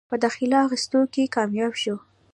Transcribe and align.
پۀ 0.11 0.15
داخله 0.25 0.57
اخستو 0.65 0.99
کښې 1.13 1.25
کامياب 1.35 1.73
شو۔ 1.81 1.95